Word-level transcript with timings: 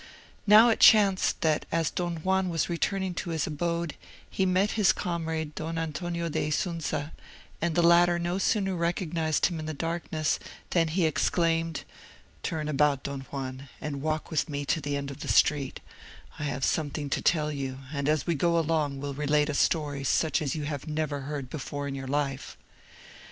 Now 0.47 0.69
it 0.69 0.79
chanced 0.79 1.41
that 1.41 1.67
as 1.71 1.91
Don 1.91 2.23
Juan 2.23 2.49
was 2.49 2.69
returning 2.71 3.13
to 3.13 3.29
his 3.29 3.45
abode, 3.45 3.93
he 4.27 4.47
met 4.47 4.71
his 4.71 4.91
comrade 4.93 5.53
Don 5.53 5.77
Antonio 5.77 6.27
de 6.27 6.47
Isunza; 6.47 7.11
and 7.61 7.75
the 7.75 7.83
latter 7.83 8.17
no 8.17 8.39
sooner 8.39 8.75
recognised 8.75 9.45
him 9.45 9.59
in 9.59 9.67
the 9.67 9.75
darkness, 9.75 10.39
than 10.71 10.87
he 10.87 11.05
exclaimed, 11.05 11.83
"Turn 12.41 12.67
about, 12.67 13.03
Don 13.03 13.27
Juan, 13.29 13.69
and 13.79 14.01
walk 14.01 14.31
with 14.31 14.49
me 14.49 14.65
to 14.65 14.81
the 14.81 14.97
end 14.97 15.11
of 15.11 15.19
the 15.19 15.27
street; 15.27 15.81
I 16.39 16.45
have 16.45 16.65
something 16.65 17.07
to 17.11 17.21
tell 17.21 17.51
you, 17.51 17.77
and 17.93 18.09
as 18.09 18.25
we 18.25 18.33
go 18.33 18.57
along 18.57 18.99
will 18.99 19.13
relate 19.13 19.49
a 19.49 19.53
story 19.53 20.03
such 20.03 20.41
as 20.41 20.55
you 20.55 20.63
have 20.63 20.87
never 20.87 21.19
heard 21.19 21.47
before 21.47 21.87
in 21.87 21.93
your 21.93 22.07
life." 22.07 22.57